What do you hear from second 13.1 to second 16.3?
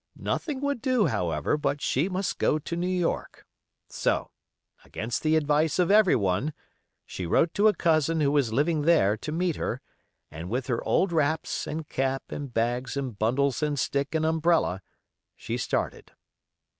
bundles, and stick, and umbrella, she started.